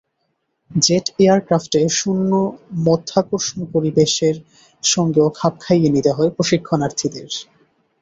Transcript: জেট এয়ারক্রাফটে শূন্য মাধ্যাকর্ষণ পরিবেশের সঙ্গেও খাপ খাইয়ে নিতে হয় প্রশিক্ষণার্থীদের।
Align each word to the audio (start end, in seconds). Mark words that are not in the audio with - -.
জেট 0.71 1.05
এয়ারক্রাফটে 1.19 1.81
শূন্য 1.99 2.31
মাধ্যাকর্ষণ 2.85 3.59
পরিবেশের 3.73 4.35
সঙ্গেও 4.83 5.27
খাপ 5.37 5.53
খাইয়ে 5.59 5.93
নিতে 5.95 6.11
হয় 6.17 6.31
প্রশিক্ষণার্থীদের। 6.37 7.29